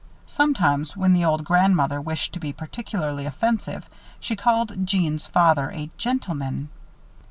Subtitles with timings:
[0.25, 3.87] Sometimes, when the old grandmother wished to be particularly offensive,
[4.19, 6.69] she called Jeanne's father "a gentleman."